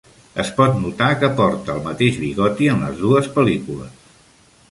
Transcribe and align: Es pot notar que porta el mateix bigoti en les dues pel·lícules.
Es 0.43 0.47
pot 0.59 0.77
notar 0.85 1.09
que 1.23 1.29
porta 1.41 1.75
el 1.75 1.83
mateix 1.89 2.17
bigoti 2.23 2.71
en 2.75 2.81
les 2.87 2.99
dues 3.05 3.31
pel·lícules. 3.39 4.11